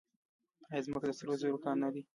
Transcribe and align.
آیا 0.71 0.81
ځمکه 0.85 1.05
د 1.09 1.11
سرو 1.17 1.33
زرو 1.41 1.63
کان 1.63 1.77
نه 1.83 1.89
دی؟ 1.93 2.01